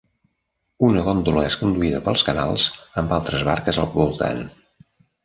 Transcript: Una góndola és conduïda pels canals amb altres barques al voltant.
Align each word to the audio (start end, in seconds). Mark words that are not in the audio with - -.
Una 0.85 1.01
góndola 1.07 1.43
és 1.49 1.57
conduïda 1.63 1.99
pels 2.07 2.23
canals 2.29 2.65
amb 3.03 3.13
altres 3.19 3.45
barques 3.51 3.81
al 3.85 3.91
voltant. 3.99 4.41